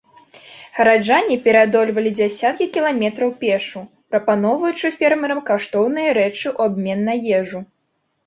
Гараджане 0.77 1.35
пераадольвалі 1.47 2.11
дзясяткі 2.19 2.65
кіламетраў 2.77 3.29
пешшу, 3.43 3.79
прапануючы 4.13 4.87
фермерам 4.97 5.39
каштоўныя 5.49 6.09
рэчы 6.19 6.45
ў 6.57 6.71
абмен 6.71 6.99
на 7.11 7.19
ежу. 7.41 7.59